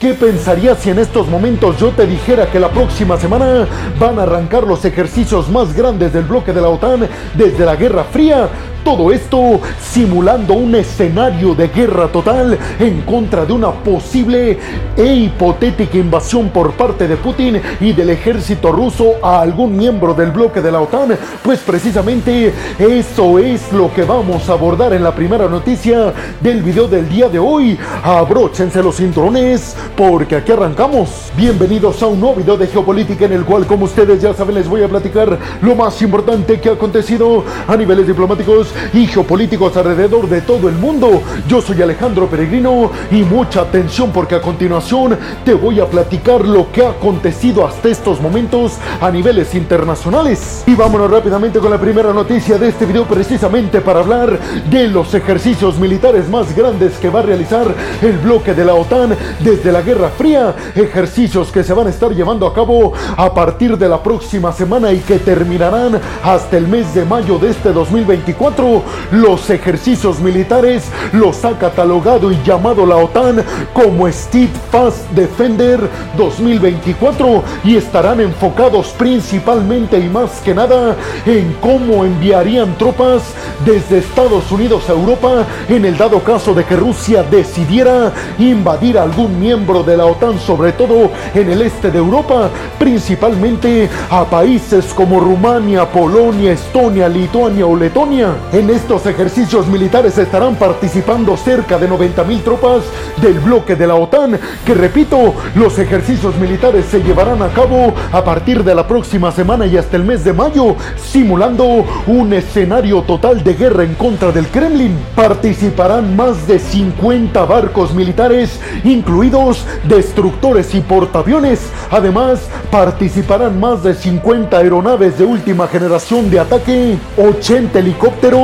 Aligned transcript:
¿Qué 0.00 0.14
pensarías 0.14 0.78
si 0.78 0.90
en 0.90 1.00
estos 1.00 1.26
momentos 1.26 1.76
yo 1.76 1.90
te 1.90 2.06
dijera 2.06 2.48
que 2.52 2.60
la 2.60 2.70
próxima 2.70 3.16
semana 3.16 3.66
van 3.98 4.20
a 4.20 4.22
arrancar 4.22 4.62
los 4.62 4.84
ejercicios 4.84 5.48
más 5.48 5.74
grandes 5.74 6.12
del 6.12 6.22
bloque 6.22 6.52
de 6.52 6.60
la 6.60 6.68
OTAN 6.68 7.08
desde 7.34 7.66
la 7.66 7.74
Guerra 7.74 8.04
Fría? 8.04 8.48
Todo 8.88 9.12
esto 9.12 9.60
simulando 9.82 10.54
un 10.54 10.74
escenario 10.74 11.54
de 11.54 11.68
guerra 11.68 12.08
total 12.08 12.58
en 12.80 13.02
contra 13.02 13.44
de 13.44 13.52
una 13.52 13.70
posible 13.70 14.58
e 14.96 15.14
hipotética 15.14 15.98
invasión 15.98 16.48
por 16.48 16.72
parte 16.72 17.06
de 17.06 17.18
Putin 17.18 17.60
y 17.82 17.92
del 17.92 18.08
ejército 18.08 18.72
ruso 18.72 19.16
a 19.22 19.42
algún 19.42 19.76
miembro 19.76 20.14
del 20.14 20.30
bloque 20.30 20.62
de 20.62 20.72
la 20.72 20.80
OTAN. 20.80 21.18
Pues 21.42 21.58
precisamente 21.58 22.50
eso 22.78 23.38
es 23.38 23.70
lo 23.74 23.92
que 23.92 24.04
vamos 24.04 24.48
a 24.48 24.54
abordar 24.54 24.94
en 24.94 25.04
la 25.04 25.14
primera 25.14 25.48
noticia 25.48 26.14
del 26.40 26.62
video 26.62 26.88
del 26.88 27.10
día 27.10 27.28
de 27.28 27.38
hoy. 27.38 27.78
Abróchense 28.02 28.82
los 28.82 28.96
cinturones 28.96 29.76
porque 29.98 30.36
aquí 30.36 30.52
arrancamos. 30.52 31.30
Bienvenidos 31.36 32.02
a 32.02 32.06
un 32.06 32.20
nuevo 32.20 32.36
video 32.36 32.56
de 32.56 32.66
geopolítica 32.66 33.26
en 33.26 33.34
el 33.34 33.44
cual 33.44 33.66
como 33.66 33.84
ustedes 33.84 34.22
ya 34.22 34.32
saben 34.32 34.54
les 34.54 34.66
voy 34.66 34.82
a 34.82 34.88
platicar 34.88 35.38
lo 35.60 35.74
más 35.74 36.00
importante 36.00 36.58
que 36.58 36.70
ha 36.70 36.72
acontecido 36.72 37.44
a 37.66 37.76
niveles 37.76 38.06
diplomáticos 38.06 38.77
y 38.92 39.06
geopolíticos 39.06 39.76
alrededor 39.76 40.28
de 40.28 40.40
todo 40.40 40.68
el 40.68 40.74
mundo. 40.74 41.22
Yo 41.46 41.60
soy 41.60 41.82
Alejandro 41.82 42.26
Peregrino 42.28 42.90
y 43.10 43.22
mucha 43.22 43.62
atención 43.62 44.10
porque 44.12 44.34
a 44.34 44.40
continuación 44.40 45.16
te 45.44 45.54
voy 45.54 45.80
a 45.80 45.86
platicar 45.86 46.44
lo 46.44 46.70
que 46.72 46.84
ha 46.84 46.90
acontecido 46.90 47.66
hasta 47.66 47.88
estos 47.88 48.20
momentos 48.20 48.78
a 49.00 49.10
niveles 49.10 49.54
internacionales. 49.54 50.64
Y 50.66 50.74
vámonos 50.74 51.10
rápidamente 51.10 51.58
con 51.58 51.70
la 51.70 51.78
primera 51.78 52.12
noticia 52.12 52.58
de 52.58 52.68
este 52.68 52.86
video 52.86 53.04
precisamente 53.04 53.80
para 53.80 54.00
hablar 54.00 54.38
de 54.70 54.88
los 54.88 55.14
ejercicios 55.14 55.78
militares 55.78 56.28
más 56.28 56.54
grandes 56.54 56.98
que 56.98 57.10
va 57.10 57.20
a 57.20 57.22
realizar 57.22 57.66
el 58.02 58.18
bloque 58.18 58.54
de 58.54 58.64
la 58.64 58.74
OTAN 58.74 59.16
desde 59.40 59.72
la 59.72 59.82
Guerra 59.82 60.10
Fría. 60.10 60.54
Ejercicios 60.74 61.50
que 61.50 61.64
se 61.64 61.72
van 61.72 61.86
a 61.86 61.90
estar 61.90 62.12
llevando 62.12 62.46
a 62.46 62.54
cabo 62.54 62.92
a 63.16 63.32
partir 63.34 63.76
de 63.76 63.88
la 63.88 64.02
próxima 64.02 64.52
semana 64.52 64.92
y 64.92 64.98
que 64.98 65.18
terminarán 65.18 66.00
hasta 66.22 66.56
el 66.56 66.68
mes 66.68 66.94
de 66.94 67.04
mayo 67.04 67.38
de 67.38 67.50
este 67.50 67.72
2024 67.72 68.67
los 69.10 69.50
ejercicios 69.50 70.20
militares 70.20 70.84
los 71.12 71.44
ha 71.44 71.58
catalogado 71.58 72.30
y 72.30 72.38
llamado 72.44 72.84
la 72.86 72.96
OTAN 72.96 73.44
como 73.72 74.10
Steadfast 74.10 75.10
Defender 75.10 75.80
2024 76.16 77.42
y 77.64 77.76
estarán 77.76 78.20
enfocados 78.20 78.88
principalmente 78.98 79.98
y 79.98 80.08
más 80.08 80.40
que 80.40 80.54
nada 80.54 80.96
en 81.26 81.54
cómo 81.60 82.04
enviarían 82.04 82.76
tropas 82.76 83.22
desde 83.64 83.98
Estados 83.98 84.50
Unidos 84.50 84.88
a 84.88 84.92
Europa 84.92 85.46
en 85.68 85.84
el 85.84 85.96
dado 85.96 86.20
caso 86.22 86.54
de 86.54 86.64
que 86.64 86.76
Rusia 86.76 87.22
decidiera 87.22 88.12
invadir 88.38 88.98
algún 88.98 89.38
miembro 89.38 89.82
de 89.82 89.96
la 89.96 90.06
OTAN, 90.06 90.38
sobre 90.38 90.72
todo 90.72 91.10
en 91.34 91.50
el 91.50 91.62
este 91.62 91.90
de 91.90 91.98
Europa, 91.98 92.48
principalmente 92.78 93.88
a 94.10 94.24
países 94.24 94.86
como 94.94 95.20
Rumania, 95.20 95.86
Polonia, 95.86 96.52
Estonia, 96.52 97.08
Lituania 97.08 97.66
o 97.66 97.76
Letonia. 97.76 98.34
En 98.50 98.70
estos 98.70 99.04
ejercicios 99.04 99.66
militares 99.66 100.16
estarán 100.16 100.54
participando 100.54 101.36
cerca 101.36 101.78
de 101.78 101.86
90 101.86 102.24
mil 102.24 102.42
tropas 102.42 102.82
del 103.20 103.40
bloque 103.40 103.76
de 103.76 103.86
la 103.86 103.94
OTAN, 103.94 104.40
que 104.64 104.72
repito, 104.72 105.34
los 105.54 105.78
ejercicios 105.78 106.34
militares 106.36 106.86
se 106.90 107.02
llevarán 107.02 107.42
a 107.42 107.48
cabo 107.48 107.92
a 108.10 108.24
partir 108.24 108.64
de 108.64 108.74
la 108.74 108.88
próxima 108.88 109.32
semana 109.32 109.66
y 109.66 109.76
hasta 109.76 109.98
el 109.98 110.04
mes 110.04 110.24
de 110.24 110.32
mayo, 110.32 110.76
simulando 110.96 111.84
un 112.06 112.32
escenario 112.32 113.02
total 113.02 113.44
de 113.44 113.52
guerra 113.52 113.84
en 113.84 113.94
contra 113.94 114.32
del 114.32 114.46
Kremlin. 114.46 114.96
Participarán 115.14 116.16
más 116.16 116.46
de 116.46 116.58
50 116.58 117.44
barcos 117.44 117.92
militares, 117.92 118.58
incluidos 118.82 119.66
destructores 119.84 120.74
y 120.74 120.80
portaaviones. 120.80 121.60
Además, 121.90 122.40
participarán 122.70 123.60
más 123.60 123.82
de 123.82 123.94
50 123.94 124.56
aeronaves 124.56 125.18
de 125.18 125.26
última 125.26 125.68
generación 125.68 126.30
de 126.30 126.40
ataque, 126.40 126.96
80 127.18 127.78
helicópteros, 127.78 128.37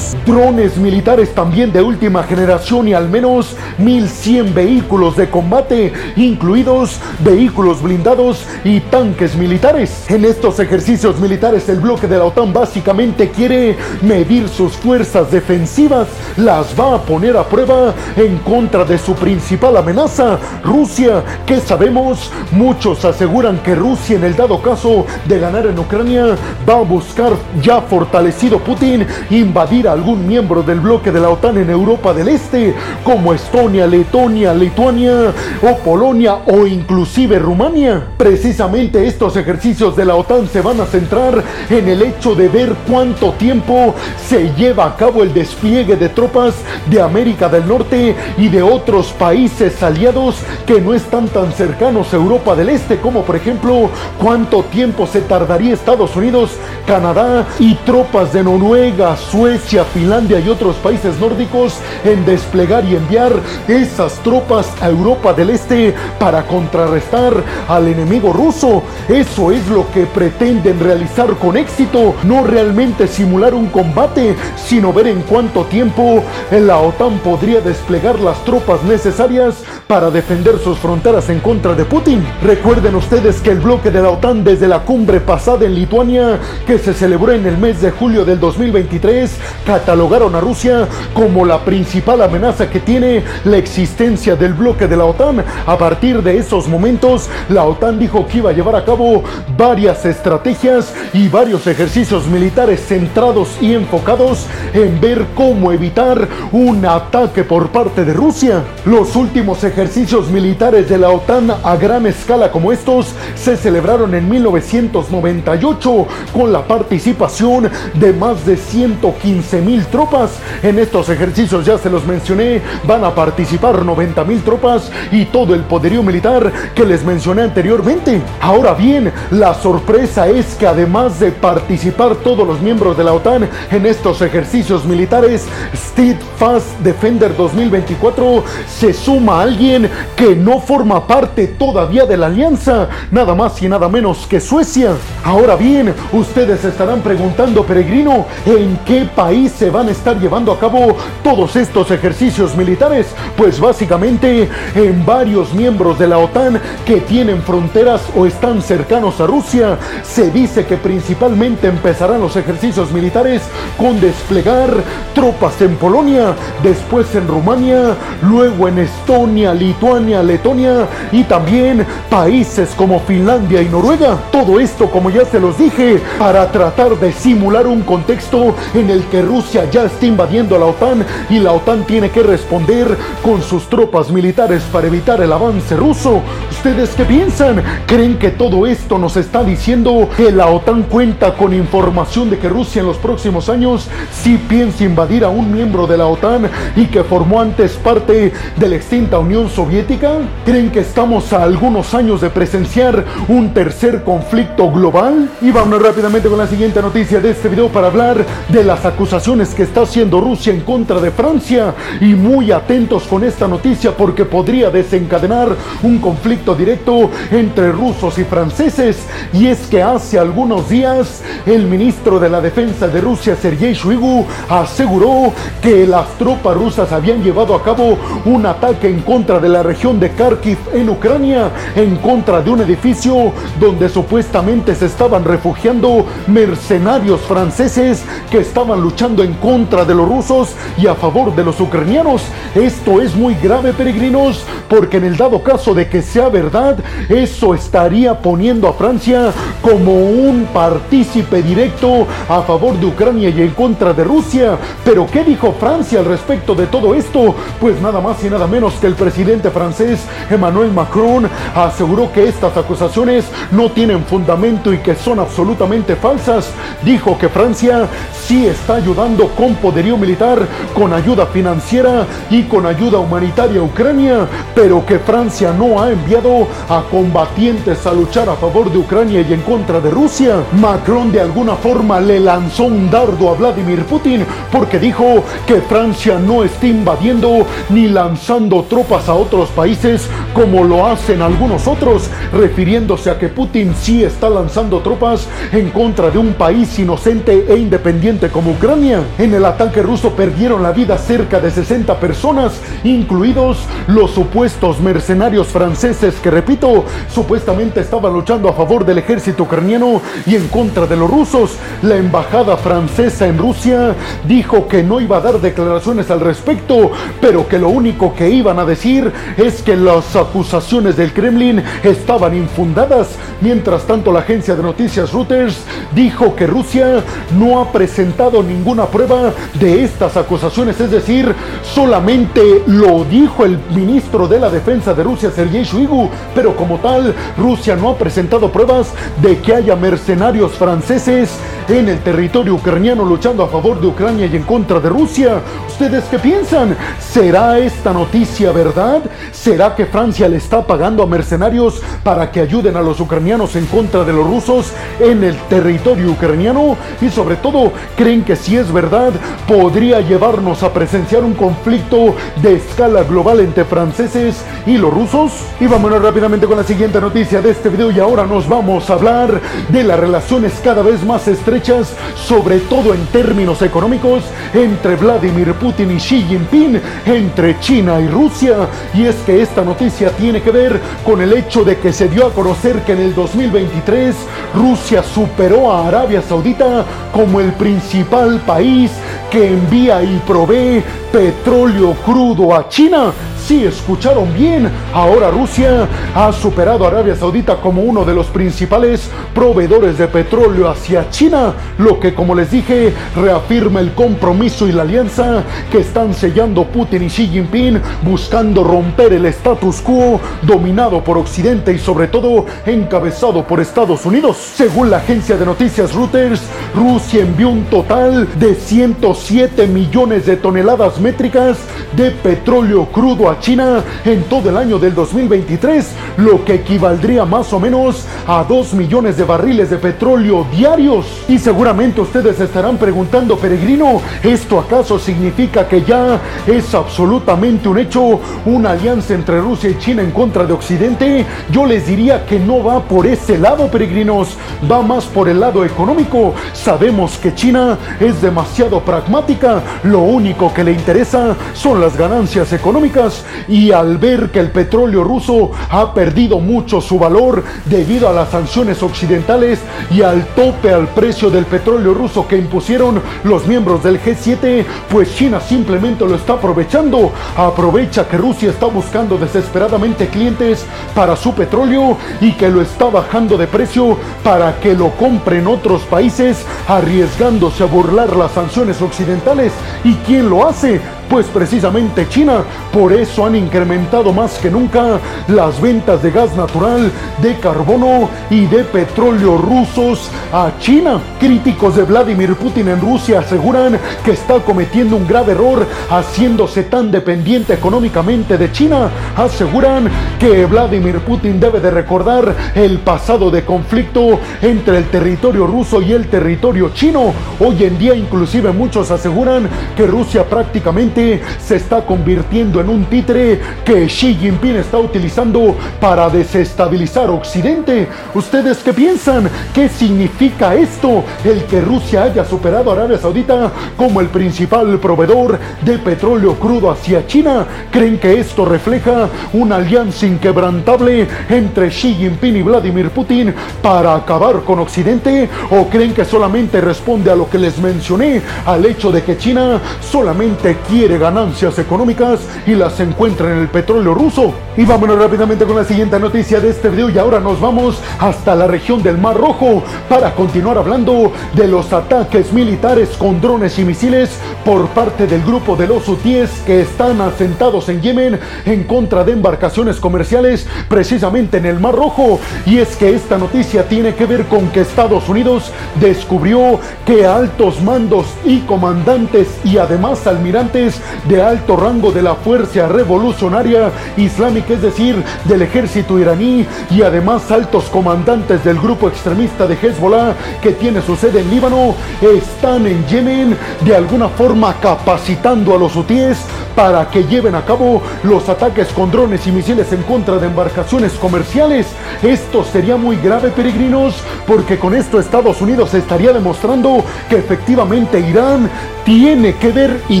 drones 0.26 0.76
militares 0.76 1.34
también 1.34 1.72
de 1.72 1.80
última 1.80 2.22
generación 2.24 2.88
y 2.88 2.92
al 2.92 3.08
menos 3.08 3.56
1100 3.78 4.52
vehículos 4.52 5.16
de 5.16 5.30
combate, 5.30 5.94
incluidos 6.16 7.00
vehículos 7.20 7.80
blindados 7.80 8.44
y 8.64 8.80
tanques 8.80 9.34
militares. 9.34 10.04
En 10.10 10.26
estos 10.26 10.60
ejercicios 10.60 11.18
militares 11.18 11.70
el 11.70 11.80
bloque 11.80 12.06
de 12.06 12.18
la 12.18 12.24
OTAN 12.26 12.52
básicamente 12.52 13.30
quiere 13.30 13.78
medir 14.02 14.46
sus 14.50 14.72
fuerzas 14.74 15.30
defensivas, 15.30 16.06
las 16.36 16.78
va 16.78 16.96
a 16.96 17.00
poner 17.00 17.34
a 17.38 17.44
prueba 17.44 17.94
en 18.16 18.36
contra 18.38 18.84
de 18.84 18.98
su 18.98 19.14
principal 19.14 19.78
amenaza, 19.78 20.38
Rusia, 20.62 21.22
que 21.46 21.60
sabemos, 21.60 22.30
muchos 22.50 23.06
aseguran 23.06 23.58
que 23.60 23.74
Rusia 23.74 24.16
en 24.16 24.24
el 24.24 24.36
dado 24.36 24.60
caso 24.60 25.06
de 25.24 25.38
ganar 25.38 25.66
en 25.66 25.78
Ucrania 25.78 26.36
va 26.68 26.74
a 26.74 26.82
buscar 26.82 27.32
ya 27.62 27.80
fortalecido 27.80 28.58
Putin 28.58 29.06
invadir 29.30 29.61
a 29.62 29.92
algún 29.92 30.26
miembro 30.26 30.64
del 30.64 30.80
bloque 30.80 31.12
de 31.12 31.20
la 31.20 31.30
OTAN 31.30 31.56
en 31.56 31.70
Europa 31.70 32.12
del 32.12 32.26
Este, 32.26 32.74
como 33.04 33.32
Estonia, 33.32 33.86
Letonia, 33.86 34.52
Lituania 34.52 35.32
o 35.62 35.76
Polonia 35.78 36.38
o 36.46 36.66
inclusive 36.66 37.38
Rumania. 37.38 38.02
Precisamente 38.16 39.06
estos 39.06 39.36
ejercicios 39.36 39.94
de 39.94 40.04
la 40.04 40.16
OTAN 40.16 40.48
se 40.48 40.62
van 40.62 40.80
a 40.80 40.86
centrar 40.86 41.44
en 41.70 41.88
el 41.88 42.02
hecho 42.02 42.34
de 42.34 42.48
ver 42.48 42.74
cuánto 42.90 43.30
tiempo 43.34 43.94
se 44.26 44.52
lleva 44.54 44.86
a 44.86 44.96
cabo 44.96 45.22
el 45.22 45.32
despliegue 45.32 45.94
de 45.94 46.08
tropas 46.08 46.54
de 46.90 47.00
América 47.00 47.48
del 47.48 47.66
Norte 47.68 48.16
y 48.36 48.48
de 48.48 48.62
otros 48.62 49.12
países 49.12 49.80
aliados 49.80 50.38
que 50.66 50.80
no 50.80 50.92
están 50.92 51.28
tan 51.28 51.52
cercanos 51.52 52.12
a 52.12 52.16
Europa 52.16 52.56
del 52.56 52.70
Este, 52.70 52.98
como 52.98 53.22
por 53.22 53.36
ejemplo 53.36 53.90
cuánto 54.20 54.64
tiempo 54.64 55.06
se 55.06 55.20
tardaría 55.20 55.72
Estados 55.72 56.16
Unidos, 56.16 56.50
Canadá 56.84 57.46
y 57.60 57.76
tropas 57.76 58.32
de 58.32 58.42
Noruega, 58.42 59.16
Suecia, 59.16 59.51
Finlandia 59.58 60.40
y 60.40 60.48
otros 60.48 60.76
países 60.76 61.18
nórdicos 61.18 61.76
en 62.04 62.24
desplegar 62.24 62.84
y 62.84 62.96
enviar 62.96 63.32
esas 63.68 64.14
tropas 64.20 64.66
a 64.80 64.88
Europa 64.88 65.32
del 65.32 65.50
Este 65.50 65.94
para 66.18 66.46
contrarrestar 66.46 67.34
al 67.68 67.88
enemigo 67.88 68.32
ruso. 68.32 68.82
Eso 69.08 69.52
es 69.52 69.68
lo 69.68 69.90
que 69.92 70.06
pretenden 70.06 70.80
realizar 70.80 71.34
con 71.36 71.56
éxito, 71.56 72.14
no 72.24 72.44
realmente 72.44 73.06
simular 73.06 73.54
un 73.54 73.66
combate, 73.66 74.34
sino 74.56 74.92
ver 74.92 75.08
en 75.08 75.22
cuánto 75.22 75.64
tiempo 75.64 76.22
la 76.50 76.78
OTAN 76.78 77.18
podría 77.18 77.60
desplegar 77.60 78.20
las 78.20 78.42
tropas 78.44 78.82
necesarias 78.84 79.64
para 79.86 80.10
defender 80.10 80.58
sus 80.58 80.78
fronteras 80.78 81.28
en 81.28 81.40
contra 81.40 81.74
de 81.74 81.84
Putin. 81.84 82.24
Recuerden 82.42 82.94
ustedes 82.94 83.40
que 83.40 83.50
el 83.50 83.60
bloque 83.60 83.90
de 83.90 84.02
la 84.02 84.10
OTAN 84.10 84.44
desde 84.44 84.68
la 84.68 84.80
cumbre 84.80 85.20
pasada 85.20 85.66
en 85.66 85.74
Lituania, 85.74 86.40
que 86.66 86.78
se 86.78 86.94
celebró 86.94 87.32
en 87.32 87.46
el 87.46 87.58
mes 87.58 87.82
de 87.82 87.90
julio 87.90 88.24
del 88.24 88.40
2023, 88.40 89.30
catalogaron 89.66 90.34
a 90.34 90.40
Rusia 90.40 90.88
como 91.14 91.44
la 91.44 91.64
principal 91.64 92.22
amenaza 92.22 92.68
que 92.68 92.80
tiene 92.80 93.22
la 93.44 93.56
existencia 93.56 94.36
del 94.36 94.54
bloque 94.54 94.86
de 94.86 94.96
la 94.96 95.04
OTAN. 95.04 95.44
A 95.66 95.78
partir 95.78 96.22
de 96.22 96.36
esos 96.38 96.68
momentos, 96.68 97.28
la 97.48 97.64
OTAN 97.64 97.98
dijo 97.98 98.26
que 98.26 98.38
iba 98.38 98.50
a 98.50 98.52
llevar 98.52 98.76
a 98.76 98.84
cabo 98.84 99.22
varias 99.56 100.04
estrategias 100.04 100.92
y 101.12 101.28
varios 101.28 101.66
ejercicios 101.66 102.26
militares 102.26 102.84
centrados 102.86 103.56
y 103.60 103.74
enfocados 103.74 104.46
en 104.74 105.00
ver 105.00 105.26
cómo 105.34 105.72
evitar 105.72 106.28
un 106.52 106.84
ataque 106.84 107.44
por 107.44 107.68
parte 107.68 108.04
de 108.04 108.12
Rusia. 108.12 108.62
Los 108.84 109.16
últimos 109.16 109.64
ejercicios 109.64 110.28
militares 110.28 110.88
de 110.88 110.98
la 110.98 111.10
OTAN 111.10 111.50
a 111.62 111.76
gran 111.76 112.06
escala 112.06 112.50
como 112.50 112.72
estos 112.72 113.14
se 113.34 113.56
celebraron 113.56 114.14
en 114.14 114.28
1998 114.28 116.06
con 116.32 116.52
la 116.52 116.66
participación 116.66 117.70
de 117.94 118.12
más 118.12 118.44
de 118.46 118.56
115 118.56 119.31
mil 119.62 119.84
tropas. 119.86 120.30
En 120.62 120.78
estos 120.78 121.08
ejercicios 121.08 121.64
ya 121.64 121.78
se 121.78 121.90
los 121.90 122.04
mencioné, 122.06 122.60
van 122.86 123.04
a 123.04 123.14
participar 123.14 123.84
90 123.84 124.24
mil 124.24 124.42
tropas 124.42 124.90
y 125.10 125.26
todo 125.26 125.54
el 125.54 125.62
poderío 125.62 126.02
militar 126.02 126.52
que 126.74 126.84
les 126.84 127.04
mencioné 127.04 127.42
anteriormente. 127.42 128.20
Ahora 128.40 128.74
bien, 128.74 129.12
la 129.30 129.54
sorpresa 129.54 130.28
es 130.28 130.54
que 130.54 130.66
además 130.66 131.18
de 131.20 131.30
participar 131.32 132.16
todos 132.16 132.46
los 132.46 132.60
miembros 132.60 132.96
de 132.96 133.04
la 133.04 133.14
OTAN 133.14 133.48
en 133.70 133.86
estos 133.86 134.20
ejercicios 134.22 134.84
militares, 134.84 135.46
Steadfast 135.74 136.78
Defender 136.82 137.36
2024 137.36 138.44
se 138.68 138.92
suma 138.92 139.42
alguien 139.42 139.88
que 140.16 140.36
no 140.36 140.60
forma 140.60 141.06
parte 141.06 141.46
todavía 141.46 142.04
de 142.04 142.16
la 142.16 142.26
alianza, 142.26 142.88
nada 143.10 143.34
más 143.34 143.60
y 143.62 143.68
nada 143.68 143.88
menos 143.88 144.26
que 144.28 144.40
Suecia. 144.40 144.92
Ahora 145.24 145.56
bien, 145.56 145.94
ustedes 146.12 146.64
estarán 146.64 147.00
preguntando, 147.00 147.64
peregrino, 147.64 148.26
¿en 148.44 148.78
qué 148.84 149.08
país 149.14 149.21
país 149.22 149.52
se 149.52 149.70
van 149.70 149.86
a 149.86 149.92
estar 149.92 150.18
llevando 150.18 150.50
a 150.50 150.58
cabo 150.58 150.96
todos 151.22 151.54
estos 151.54 151.92
ejercicios 151.92 152.56
militares? 152.56 153.06
Pues 153.36 153.60
básicamente 153.60 154.48
en 154.74 155.06
varios 155.06 155.54
miembros 155.54 155.96
de 155.96 156.08
la 156.08 156.18
OTAN 156.18 156.60
que 156.84 156.96
tienen 157.02 157.40
fronteras 157.40 158.02
o 158.16 158.26
están 158.26 158.60
cercanos 158.62 159.20
a 159.20 159.28
Rusia, 159.28 159.78
se 160.02 160.32
dice 160.32 160.66
que 160.66 160.76
principalmente 160.76 161.68
empezarán 161.68 162.20
los 162.20 162.34
ejercicios 162.34 162.90
militares 162.90 163.42
con 163.78 164.00
desplegar 164.00 164.70
tropas 165.14 165.60
en 165.60 165.76
Polonia, 165.76 166.34
después 166.60 167.14
en 167.14 167.28
Rumania, 167.28 167.94
luego 168.22 168.66
en 168.66 168.80
Estonia, 168.80 169.54
Lituania, 169.54 170.20
Letonia 170.20 170.88
y 171.12 171.22
también 171.22 171.86
países 172.10 172.70
como 172.76 172.98
Finlandia 172.98 173.62
y 173.62 173.68
Noruega. 173.68 174.18
Todo 174.32 174.58
esto, 174.58 174.90
como 174.90 175.10
ya 175.10 175.24
se 175.26 175.38
los 175.38 175.56
dije, 175.58 176.00
para 176.18 176.50
tratar 176.50 176.98
de 176.98 177.12
simular 177.12 177.68
un 177.68 177.82
contexto 177.82 178.56
en 178.74 178.90
el 178.90 179.04
que 179.12 179.20
Rusia 179.20 179.68
ya 179.70 179.84
está 179.84 180.06
invadiendo 180.06 180.56
a 180.56 180.58
la 180.58 180.64
OTAN 180.64 181.04
y 181.28 181.38
la 181.38 181.52
OTAN 181.52 181.84
tiene 181.84 182.08
que 182.08 182.22
responder 182.22 182.96
con 183.22 183.42
sus 183.42 183.68
tropas 183.68 184.10
militares 184.10 184.62
para 184.72 184.86
evitar 184.86 185.20
el 185.20 185.30
avance 185.30 185.76
ruso. 185.76 186.22
¿Ustedes 186.50 186.94
qué 186.96 187.04
piensan? 187.04 187.62
¿Creen 187.86 188.18
que 188.18 188.30
todo 188.30 188.66
esto 188.66 188.96
nos 188.96 189.18
está 189.18 189.44
diciendo 189.44 190.08
que 190.16 190.32
la 190.32 190.46
OTAN 190.46 190.84
cuenta 190.84 191.34
con 191.34 191.52
información 191.52 192.30
de 192.30 192.38
que 192.38 192.48
Rusia 192.48 192.80
en 192.80 192.86
los 192.86 192.96
próximos 192.96 193.50
años 193.50 193.86
sí 194.10 194.42
piensa 194.48 194.84
invadir 194.84 195.24
a 195.24 195.28
un 195.28 195.52
miembro 195.52 195.86
de 195.86 195.98
la 195.98 196.06
OTAN 196.06 196.48
y 196.74 196.86
que 196.86 197.04
formó 197.04 197.38
antes 197.38 197.72
parte 197.72 198.32
de 198.56 198.68
la 198.68 198.76
extinta 198.76 199.18
Unión 199.18 199.50
Soviética? 199.50 200.20
¿Creen 200.46 200.70
que 200.70 200.80
estamos 200.80 201.34
a 201.34 201.42
algunos 201.42 201.92
años 201.92 202.22
de 202.22 202.30
presenciar 202.30 203.04
un 203.28 203.52
tercer 203.52 204.04
conflicto 204.04 204.70
global? 204.70 205.28
Y 205.42 205.50
vamos 205.50 205.82
rápidamente 205.82 206.30
con 206.30 206.38
la 206.38 206.46
siguiente 206.46 206.80
noticia 206.80 207.20
de 207.20 207.32
este 207.32 207.50
video 207.50 207.68
para 207.68 207.88
hablar 207.88 208.24
de 208.48 208.64
las 208.64 208.86
acusaciones 208.92 209.54
que 209.54 209.62
está 209.62 209.82
haciendo 209.82 210.20
Rusia 210.20 210.52
en 210.52 210.60
contra 210.60 211.00
de 211.00 211.10
Francia. 211.10 211.74
Y 212.00 212.14
muy 212.14 212.52
atentos 212.52 213.04
con 213.04 213.24
esta 213.24 213.48
noticia 213.48 213.96
porque 213.96 214.24
podría 214.24 214.70
desencadenar 214.70 215.48
un 215.82 215.98
conflicto 215.98 216.54
directo 216.54 217.10
entre 217.30 217.72
rusos 217.72 218.18
y 218.18 218.24
franceses. 218.24 219.06
Y 219.32 219.46
es 219.46 219.66
que 219.66 219.82
hace 219.82 220.18
algunos 220.18 220.68
días 220.68 221.22
el 221.46 221.66
ministro 221.66 222.18
de 222.18 222.28
la 222.28 222.40
Defensa 222.40 222.86
de 222.88 223.00
Rusia, 223.00 223.36
Sergei 223.36 223.74
Shoigu, 223.74 224.26
aseguró 224.48 225.32
que 225.60 225.86
las 225.86 226.06
tropas 226.18 226.56
rusas 226.56 226.92
habían 226.92 227.22
llevado 227.22 227.54
a 227.54 227.62
cabo 227.62 227.98
un 228.24 228.44
ataque 228.44 228.88
en 228.88 229.00
contra 229.00 229.38
de 229.38 229.48
la 229.48 229.62
región 229.62 229.98
de 229.98 230.10
Kharkiv 230.10 230.58
en 230.74 230.90
Ucrania, 230.90 231.50
en 231.74 231.96
contra 231.96 232.42
de 232.42 232.50
un 232.50 232.60
edificio 232.60 233.32
donde 233.58 233.88
supuestamente 233.88 234.74
se 234.74 234.86
estaban 234.86 235.24
refugiando 235.24 236.06
mercenarios 236.26 237.20
franceses 237.22 238.02
que 238.30 238.38
estaban 238.38 238.81
luchando 238.82 239.22
en 239.22 239.34
contra 239.34 239.84
de 239.84 239.94
los 239.94 240.08
rusos 240.08 240.50
y 240.76 240.86
a 240.86 240.94
favor 240.94 241.34
de 241.34 241.44
los 241.44 241.60
ucranianos. 241.60 242.22
Esto 242.54 243.00
es 243.00 243.14
muy 243.14 243.34
grave, 243.36 243.72
peregrinos, 243.72 244.44
porque 244.68 244.98
en 244.98 245.04
el 245.04 245.16
dado 245.16 245.42
caso 245.42 245.72
de 245.72 245.88
que 245.88 246.02
sea 246.02 246.28
verdad, 246.28 246.76
eso 247.08 247.54
estaría 247.54 248.18
poniendo 248.18 248.68
a 248.68 248.74
Francia 248.74 249.32
como 249.62 249.94
un 249.94 250.48
partícipe 250.52 251.42
directo 251.42 252.06
a 252.28 252.42
favor 252.42 252.74
de 252.78 252.86
Ucrania 252.86 253.30
y 253.30 253.40
en 253.40 253.50
contra 253.50 253.92
de 253.92 254.04
Rusia. 254.04 254.58
Pero 254.84 255.06
¿qué 255.06 255.24
dijo 255.24 255.54
Francia 255.58 256.00
al 256.00 256.06
respecto 256.06 256.54
de 256.54 256.66
todo 256.66 256.94
esto? 256.94 257.34
Pues 257.60 257.80
nada 257.80 258.00
más 258.00 258.22
y 258.24 258.30
nada 258.30 258.46
menos 258.46 258.74
que 258.74 258.86
el 258.86 258.94
presidente 258.94 259.50
francés 259.50 260.00
Emmanuel 260.30 260.72
Macron 260.72 261.28
aseguró 261.54 262.10
que 262.12 262.28
estas 262.28 262.56
acusaciones 262.56 263.24
no 263.50 263.70
tienen 263.70 264.04
fundamento 264.04 264.72
y 264.72 264.78
que 264.78 264.94
son 264.94 265.18
absolutamente 265.18 265.96
falsas. 265.96 266.50
Dijo 266.82 267.16
que 267.18 267.28
Francia 267.28 267.86
sí 268.26 268.46
está 268.46 268.71
ayudando 268.74 269.28
con 269.28 269.54
poderío 269.56 269.96
militar, 269.96 270.46
con 270.74 270.92
ayuda 270.92 271.26
financiera 271.26 272.06
y 272.30 272.44
con 272.44 272.66
ayuda 272.66 272.98
humanitaria 272.98 273.60
a 273.60 273.64
Ucrania, 273.64 274.26
pero 274.54 274.84
que 274.84 274.98
Francia 274.98 275.52
no 275.52 275.82
ha 275.82 275.90
enviado 275.92 276.46
a 276.68 276.82
combatientes 276.90 277.86
a 277.86 277.92
luchar 277.92 278.28
a 278.28 278.36
favor 278.36 278.70
de 278.70 278.78
Ucrania 278.78 279.20
y 279.20 279.32
en 279.32 279.42
contra 279.42 279.80
de 279.80 279.90
Rusia. 279.90 280.36
Macron 280.60 281.12
de 281.12 281.20
alguna 281.20 281.56
forma 281.56 282.00
le 282.00 282.20
lanzó 282.20 282.64
un 282.64 282.90
dardo 282.90 283.30
a 283.30 283.34
Vladimir 283.34 283.84
Putin 283.84 284.24
porque 284.50 284.78
dijo 284.78 285.22
que 285.46 285.60
Francia 285.60 286.18
no 286.18 286.44
está 286.44 286.66
invadiendo 286.66 287.46
ni 287.70 287.88
lanzando 287.88 288.62
tropas 288.64 289.08
a 289.08 289.14
otros 289.14 289.48
países 289.50 290.08
como 290.34 290.64
lo 290.64 290.86
hacen 290.86 291.22
algunos 291.22 291.66
otros, 291.66 292.08
refiriéndose 292.32 293.10
a 293.10 293.18
que 293.18 293.28
Putin 293.28 293.74
sí 293.80 294.02
está 294.02 294.30
lanzando 294.30 294.80
tropas 294.80 295.28
en 295.52 295.70
contra 295.70 296.10
de 296.10 296.18
un 296.18 296.34
país 296.34 296.78
inocente 296.78 297.46
e 297.48 297.56
independiente 297.56 298.28
como 298.28 298.52
Ucrania. 298.52 298.61
En 298.62 299.34
el 299.34 299.44
ataque 299.44 299.82
ruso 299.82 300.12
perdieron 300.12 300.62
la 300.62 300.70
vida 300.70 300.96
cerca 300.96 301.40
de 301.40 301.50
60 301.50 301.98
personas, 301.98 302.60
incluidos 302.84 303.58
los 303.88 304.12
supuestos 304.12 304.80
mercenarios 304.80 305.48
franceses 305.48 306.14
que, 306.22 306.30
repito, 306.30 306.84
supuestamente 307.12 307.80
estaban 307.80 308.12
luchando 308.12 308.48
a 308.48 308.52
favor 308.52 308.84
del 308.86 308.98
ejército 308.98 309.42
ucraniano 309.42 310.00
y 310.26 310.36
en 310.36 310.46
contra 310.46 310.86
de 310.86 310.96
los 310.96 311.10
rusos. 311.10 311.56
La 311.82 311.96
embajada 311.96 312.56
francesa 312.56 313.26
en 313.26 313.36
Rusia 313.36 313.96
dijo 314.28 314.68
que 314.68 314.84
no 314.84 315.00
iba 315.00 315.16
a 315.16 315.22
dar 315.22 315.40
declaraciones 315.40 316.08
al 316.12 316.20
respecto, 316.20 316.92
pero 317.20 317.48
que 317.48 317.58
lo 317.58 317.68
único 317.68 318.14
que 318.14 318.30
iban 318.30 318.60
a 318.60 318.64
decir 318.64 319.12
es 319.38 319.60
que 319.60 319.74
las 319.74 320.14
acusaciones 320.14 320.96
del 320.96 321.12
Kremlin 321.12 321.64
estaban 321.82 322.36
infundadas. 322.36 323.08
Mientras 323.40 323.82
tanto, 323.88 324.12
la 324.12 324.20
agencia 324.20 324.54
de 324.54 324.62
noticias 324.62 325.12
Reuters 325.12 325.58
dijo 325.96 326.36
que 326.36 326.46
Rusia 326.46 327.02
no 327.36 327.60
ha 327.60 327.72
presentado 327.72 328.40
ninguna 328.52 328.86
prueba 328.86 329.32
de 329.54 329.84
estas 329.84 330.16
acusaciones, 330.16 330.80
es 330.80 330.90
decir, 330.90 331.34
solamente 331.62 332.62
lo 332.66 333.04
dijo 333.04 333.44
el 333.44 333.58
ministro 333.74 334.28
de 334.28 334.40
la 334.40 334.50
Defensa 334.50 334.94
de 334.94 335.02
Rusia, 335.02 335.30
Sergei 335.30 335.64
Shoigu, 335.64 336.08
pero 336.34 336.54
como 336.56 336.78
tal, 336.78 337.14
Rusia 337.36 337.76
no 337.76 337.90
ha 337.90 337.98
presentado 337.98 338.52
pruebas 338.52 338.92
de 339.20 339.38
que 339.38 339.54
haya 339.54 339.76
mercenarios 339.76 340.52
franceses 340.52 341.30
en 341.68 341.88
el 341.88 342.00
territorio 342.00 342.54
ucraniano 342.54 343.04
luchando 343.04 343.42
a 343.42 343.48
favor 343.48 343.80
de 343.80 343.86
Ucrania 343.86 344.26
y 344.26 344.36
en 344.36 344.42
contra 344.42 344.80
de 344.80 344.88
Rusia. 344.88 345.40
¿Ustedes 345.68 346.04
qué 346.10 346.18
piensan? 346.18 346.76
¿Será 347.00 347.58
esta 347.58 347.92
noticia 347.92 348.52
verdad? 348.52 349.02
¿Será 349.30 349.74
que 349.74 349.86
Francia 349.86 350.28
le 350.28 350.36
está 350.36 350.66
pagando 350.66 351.02
a 351.02 351.06
mercenarios 351.06 351.80
para 352.02 352.30
que 352.30 352.40
ayuden 352.40 352.76
a 352.76 352.82
los 352.82 353.00
ucranianos 353.00 353.56
en 353.56 353.66
contra 353.66 354.04
de 354.04 354.12
los 354.12 354.26
rusos 354.26 354.72
en 355.00 355.24
el 355.24 355.36
territorio 355.48 356.10
ucraniano? 356.10 356.76
Y 357.00 357.08
sobre 357.10 357.36
todo, 357.36 357.72
¿creen 357.96 358.24
que 358.24 358.36
si 358.36 358.56
es 358.56 358.72
verdad 358.72 359.12
podría 359.46 360.00
llevarnos 360.00 360.62
a 360.62 360.72
presenciar 360.72 361.24
un 361.24 361.34
conflicto 361.34 362.14
de 362.42 362.56
escala 362.56 363.02
global 363.04 363.40
entre 363.40 363.64
franceses 363.64 364.42
y 364.66 364.78
los 364.78 364.92
rusos? 364.92 365.32
Y 365.60 365.66
vámonos 365.66 366.02
rápidamente 366.02 366.46
con 366.46 366.56
la 366.56 366.64
siguiente 366.64 367.00
noticia 367.00 367.40
de 367.40 367.50
este 367.50 367.68
video 367.68 367.90
y 367.90 368.00
ahora 368.00 368.26
nos 368.26 368.48
vamos 368.48 368.88
a 368.90 368.94
hablar 368.94 369.40
de 369.68 369.84
las 369.84 369.98
relaciones 369.98 370.52
cada 370.62 370.82
vez 370.82 371.04
más 371.04 371.28
estrechas, 371.28 371.94
sobre 372.16 372.58
todo 372.60 372.94
en 372.94 373.04
términos 373.06 373.62
económicos, 373.62 374.24
entre 374.54 374.96
Vladimir 374.96 375.52
Putin 375.54 375.92
y 375.92 375.96
Xi 375.98 376.22
Jinping, 376.22 376.80
entre 377.06 377.58
China 377.60 378.00
y 378.00 378.08
Rusia. 378.08 378.68
Y 378.94 379.06
es 379.12 379.18
que 379.26 379.42
esta 379.42 379.62
noticia 379.62 380.10
tiene 380.16 380.40
que 380.40 380.50
ver 380.50 380.80
con 381.04 381.20
el 381.20 381.32
hecho 381.34 381.64
de 381.64 381.78
que 381.78 381.92
se 381.92 382.08
dio 382.08 382.26
a 382.26 382.32
conocer 382.32 382.80
que 382.82 382.92
en 382.92 383.00
el 383.00 383.14
2023 383.14 384.14
Rusia 384.54 385.02
superó 385.02 385.70
a 385.70 385.88
Arabia 385.88 386.22
Saudita 386.22 386.84
como 387.12 387.40
el 387.40 387.52
principal 387.52 388.40
país 388.40 388.90
que 389.30 389.48
envía 389.48 390.02
y 390.02 390.20
provee 390.26 390.82
petróleo 391.12 391.94
crudo 392.04 392.54
a 392.54 392.68
China. 392.68 393.12
Sí, 393.46 393.64
escucharon 393.64 394.32
bien. 394.34 394.70
Ahora 394.94 395.30
Rusia 395.30 395.88
ha 396.14 396.32
superado 396.32 396.84
a 396.84 396.88
Arabia 396.88 397.16
Saudita 397.16 397.56
como 397.56 397.82
uno 397.82 398.04
de 398.04 398.14
los 398.14 398.26
principales 398.28 399.10
proveedores 399.34 399.98
de 399.98 400.06
petróleo 400.06 400.70
hacia 400.70 401.10
China, 401.10 401.52
lo 401.78 401.98
que 401.98 402.14
como 402.14 402.36
les 402.36 402.52
dije 402.52 402.92
reafirma 403.16 403.80
el 403.80 403.92
compromiso 403.94 404.68
y 404.68 404.72
la 404.72 404.82
alianza 404.82 405.42
que 405.72 405.78
están 405.80 406.14
sellando 406.14 406.64
Putin 406.64 407.02
y 407.02 407.08
Xi 407.08 407.28
Jinping 407.28 407.80
buscando 408.02 408.62
romper 408.62 409.12
el 409.12 409.26
status 409.26 409.80
quo 409.80 410.20
dominado 410.42 411.02
por 411.02 411.18
Occidente 411.18 411.72
y 411.72 411.78
sobre 411.78 412.06
todo 412.06 412.46
encabezado 412.64 413.44
por 413.44 413.60
Estados 413.60 414.06
Unidos. 414.06 414.36
Según 414.36 414.88
la 414.88 414.98
agencia 414.98 415.36
de 415.36 415.44
noticias 415.44 415.94
Reuters, 415.94 416.42
Rusia 416.74 417.22
envió 417.22 417.48
un 417.48 417.64
total 417.64 418.28
de 418.38 418.54
107 418.54 419.66
millones 419.66 420.26
de 420.26 420.36
toneladas 420.36 421.00
métricas 421.00 421.58
de 421.96 422.12
petróleo 422.12 422.86
crudo 422.86 423.28
a 423.28 423.31
China 423.40 423.82
en 424.04 424.24
todo 424.24 424.50
el 424.50 424.56
año 424.56 424.78
del 424.78 424.94
2023, 424.94 425.90
lo 426.18 426.44
que 426.44 426.54
equivaldría 426.54 427.24
más 427.24 427.52
o 427.52 427.60
menos 427.60 428.04
a 428.26 428.44
2 428.44 428.74
millones 428.74 429.16
de 429.16 429.24
barriles 429.24 429.70
de 429.70 429.76
petróleo 429.76 430.46
diarios. 430.52 431.06
Y 431.28 431.38
seguramente 431.38 432.00
ustedes 432.00 432.38
estarán 432.40 432.76
preguntando, 432.76 433.36
peregrino, 433.36 434.00
¿esto 434.22 434.58
acaso 434.58 434.98
significa 434.98 435.66
que 435.68 435.82
ya 435.82 436.20
es 436.46 436.74
absolutamente 436.74 437.68
un 437.68 437.78
hecho 437.78 438.20
una 438.44 438.70
alianza 438.70 439.14
entre 439.14 439.40
Rusia 439.40 439.70
y 439.70 439.78
China 439.78 440.02
en 440.02 440.10
contra 440.10 440.44
de 440.44 440.52
Occidente? 440.52 441.26
Yo 441.50 441.66
les 441.66 441.86
diría 441.86 442.26
que 442.26 442.38
no 442.38 442.62
va 442.62 442.82
por 442.82 443.06
ese 443.06 443.38
lado, 443.38 443.68
peregrinos, 443.68 444.36
va 444.70 444.82
más 444.82 445.04
por 445.06 445.28
el 445.28 445.40
lado 445.40 445.64
económico. 445.64 446.34
Sabemos 446.52 447.18
que 447.18 447.34
China 447.34 447.78
es 448.00 448.20
demasiado 448.20 448.80
pragmática, 448.80 449.62
lo 449.84 450.00
único 450.00 450.52
que 450.52 450.64
le 450.64 450.72
interesa 450.72 451.36
son 451.54 451.80
las 451.80 451.96
ganancias 451.96 452.52
económicas 452.52 453.21
y 453.48 453.72
al 453.72 453.98
ver 453.98 454.30
que 454.30 454.40
el 454.40 454.50
petróleo 454.50 455.04
ruso 455.04 455.50
ha 455.70 455.94
perdido 455.94 456.38
mucho 456.38 456.80
su 456.80 456.98
valor 456.98 457.42
debido 457.66 458.08
a 458.08 458.12
las 458.12 458.30
sanciones 458.30 458.82
occidentales 458.82 459.60
y 459.90 460.02
al 460.02 460.26
tope 460.34 460.72
al 460.72 460.88
precio 460.88 461.30
del 461.30 461.44
petróleo 461.44 461.94
ruso 461.94 462.26
que 462.26 462.36
impusieron 462.36 463.00
los 463.24 463.46
miembros 463.46 463.82
del 463.82 464.00
G7, 464.00 464.64
pues 464.90 465.14
China 465.14 465.40
simplemente 465.40 466.04
lo 466.04 466.14
está 466.14 466.34
aprovechando. 466.34 467.12
Aprovecha 467.36 468.08
que 468.08 468.16
Rusia 468.16 468.50
está 468.50 468.66
buscando 468.66 469.18
desesperadamente 469.18 470.08
clientes 470.08 470.64
para 470.94 471.16
su 471.16 471.32
petróleo 471.34 471.96
y 472.20 472.32
que 472.32 472.48
lo 472.48 472.60
está 472.60 472.86
bajando 472.86 473.36
de 473.36 473.46
precio 473.46 473.96
para 474.22 474.58
que 474.60 474.74
lo 474.74 474.90
compren 474.90 475.46
otros 475.46 475.82
países, 475.82 476.44
arriesgándose 476.68 477.62
a 477.62 477.66
burlar 477.66 478.16
las 478.16 478.32
sanciones 478.32 478.80
occidentales. 478.82 479.52
¿Y 479.84 479.94
quién 480.06 480.28
lo 480.28 480.46
hace? 480.46 480.80
Pues 481.12 481.26
precisamente 481.26 482.08
China. 482.08 482.42
Por 482.72 482.90
eso 482.90 483.26
han 483.26 483.36
incrementado 483.36 484.14
más 484.14 484.38
que 484.38 484.50
nunca 484.50 484.98
las 485.28 485.60
ventas 485.60 486.02
de 486.02 486.10
gas 486.10 486.34
natural, 486.34 486.90
de 487.20 487.38
carbono 487.38 488.08
y 488.30 488.46
de 488.46 488.64
petróleo 488.64 489.36
rusos 489.36 490.10
a 490.32 490.52
China. 490.58 491.02
Críticos 491.20 491.76
de 491.76 491.82
Vladimir 491.82 492.34
Putin 492.36 492.68
en 492.68 492.80
Rusia 492.80 493.18
aseguran 493.18 493.78
que 494.02 494.12
está 494.12 494.36
cometiendo 494.36 494.96
un 494.96 495.06
grave 495.06 495.32
error 495.32 495.66
haciéndose 495.90 496.62
tan 496.62 496.90
dependiente 496.90 497.52
económicamente 497.52 498.38
de 498.38 498.50
China. 498.50 498.88
Aseguran 499.14 499.90
que 500.18 500.46
Vladimir 500.46 501.00
Putin 501.00 501.38
debe 501.38 501.60
de 501.60 501.70
recordar 501.70 502.34
el 502.54 502.78
pasado 502.78 503.30
de 503.30 503.44
conflicto 503.44 504.18
entre 504.40 504.78
el 504.78 504.84
territorio 504.84 505.46
ruso 505.46 505.82
y 505.82 505.92
el 505.92 506.08
territorio 506.08 506.70
chino. 506.70 507.12
Hoy 507.38 507.64
en 507.64 507.78
día 507.78 507.94
inclusive 507.94 508.50
muchos 508.50 508.90
aseguran 508.90 509.46
que 509.76 509.86
Rusia 509.86 510.24
prácticamente 510.24 511.01
se 511.44 511.56
está 511.56 511.84
convirtiendo 511.84 512.60
en 512.60 512.68
un 512.68 512.84
títere 512.84 513.40
que 513.64 513.86
Xi 513.86 514.14
Jinping 514.14 514.56
está 514.56 514.78
utilizando 514.78 515.56
para 515.80 516.08
desestabilizar 516.08 517.10
Occidente. 517.10 517.88
¿Ustedes 518.14 518.58
qué 518.58 518.72
piensan? 518.72 519.28
¿Qué 519.54 519.68
significa 519.68 520.54
esto? 520.54 521.04
El 521.24 521.44
que 521.44 521.60
Rusia 521.60 522.04
haya 522.04 522.24
superado 522.24 522.70
a 522.70 522.74
Arabia 522.74 522.98
Saudita 522.98 523.50
como 523.76 524.00
el 524.00 524.08
principal 524.08 524.78
proveedor 524.78 525.38
de 525.62 525.78
petróleo 525.78 526.34
crudo 526.36 526.70
hacia 526.70 527.06
China. 527.06 527.46
¿Creen 527.70 527.98
que 527.98 528.20
esto 528.20 528.44
refleja 528.44 529.08
una 529.32 529.56
alianza 529.56 530.06
inquebrantable 530.06 531.06
entre 531.28 531.68
Xi 531.68 531.94
Jinping 531.94 532.36
y 532.36 532.42
Vladimir 532.42 532.90
Putin 532.90 533.34
para 533.60 533.94
acabar 533.94 534.42
con 534.42 534.58
Occidente? 534.58 535.28
¿O 535.50 535.68
creen 535.68 535.94
que 535.94 536.04
solamente 536.04 536.60
responde 536.60 537.10
a 537.10 537.16
lo 537.16 537.28
que 537.28 537.38
les 537.38 537.58
mencioné, 537.58 538.20
al 538.46 538.64
hecho 538.66 538.90
de 538.90 539.02
que 539.02 539.16
China 539.16 539.60
solamente 539.80 540.56
quiere 540.68 540.91
ganancias 540.98 541.58
económicas 541.58 542.20
y 542.46 542.54
las 542.54 542.78
encuentra 542.80 543.32
en 543.32 543.38
el 543.38 543.48
petróleo 543.48 543.94
ruso. 543.94 544.32
Y 544.56 544.64
vámonos 544.64 544.98
rápidamente 544.98 545.44
con 545.44 545.56
la 545.56 545.64
siguiente 545.64 545.98
noticia 545.98 546.40
de 546.40 546.50
este 546.50 546.68
video 546.68 546.90
y 546.90 546.98
ahora 546.98 547.20
nos 547.20 547.40
vamos 547.40 547.80
hasta 547.98 548.34
la 548.34 548.46
región 548.46 548.82
del 548.82 548.98
Mar 548.98 549.16
Rojo 549.16 549.62
para 549.88 550.14
continuar 550.14 550.58
hablando 550.58 551.12
de 551.34 551.48
los 551.48 551.72
ataques 551.72 552.32
militares 552.32 552.90
con 552.98 553.20
drones 553.20 553.58
y 553.58 553.64
misiles 553.64 554.10
por 554.44 554.68
parte 554.68 555.06
del 555.06 555.22
grupo 555.22 555.56
de 555.56 555.66
los 555.66 555.88
hutíes 555.88 556.30
que 556.46 556.60
están 556.60 557.00
asentados 557.00 557.68
en 557.68 557.80
Yemen 557.80 558.20
en 558.44 558.64
contra 558.64 559.04
de 559.04 559.12
embarcaciones 559.12 559.80
comerciales 559.80 560.46
precisamente 560.68 561.38
en 561.38 561.46
el 561.46 561.60
Mar 561.60 561.74
Rojo. 561.74 562.20
Y 562.46 562.58
es 562.58 562.76
que 562.76 562.94
esta 562.94 563.18
noticia 563.18 563.68
tiene 563.68 563.94
que 563.94 564.06
ver 564.06 564.24
con 564.26 564.48
que 564.48 564.60
Estados 564.60 565.08
Unidos 565.08 565.50
descubrió 565.80 566.60
que 566.86 567.06
altos 567.06 567.62
mandos 567.62 568.06
y 568.24 568.40
comandantes 568.40 569.28
y 569.44 569.58
además 569.58 570.06
almirantes 570.06 570.71
de 571.08 571.22
alto 571.22 571.56
rango 571.56 571.92
de 571.92 572.02
la 572.02 572.14
Fuerza 572.14 572.68
Revolucionaria 572.68 573.70
Islámica, 573.96 574.54
es 574.54 574.62
decir, 574.62 575.02
del 575.24 575.42
ejército 575.42 575.98
iraní, 575.98 576.46
y 576.70 576.82
además 576.82 577.30
altos 577.30 577.64
comandantes 577.64 578.44
del 578.44 578.58
grupo 578.58 578.88
extremista 578.88 579.46
de 579.46 579.54
Hezbollah 579.54 580.14
que 580.40 580.52
tiene 580.52 580.82
su 580.82 580.96
sede 580.96 581.20
en 581.20 581.30
Líbano, 581.30 581.74
están 582.00 582.66
en 582.66 582.86
Yemen 582.86 583.36
de 583.64 583.76
alguna 583.76 584.08
forma 584.08 584.54
capacitando 584.60 585.54
a 585.54 585.58
los 585.58 585.74
hutíes 585.76 586.18
para 586.54 586.88
que 586.90 587.04
lleven 587.04 587.34
a 587.34 587.44
cabo 587.44 587.82
los 588.02 588.28
ataques 588.28 588.68
con 588.68 588.90
drones 588.90 589.26
y 589.26 589.32
misiles 589.32 589.72
en 589.72 589.82
contra 589.82 590.18
de 590.18 590.26
embarcaciones 590.26 590.92
comerciales. 590.94 591.66
Esto 592.02 592.44
sería 592.44 592.76
muy 592.76 592.96
grave, 592.96 593.30
peregrinos, 593.30 593.94
porque 594.26 594.58
con 594.58 594.74
esto 594.74 594.98
Estados 594.98 595.40
Unidos 595.40 595.72
estaría 595.74 596.12
demostrando 596.12 596.84
que 597.08 597.16
efectivamente 597.16 598.00
Irán 598.00 598.50
tiene 598.84 599.34
que 599.36 599.50
ver 599.50 599.80
y 599.88 600.00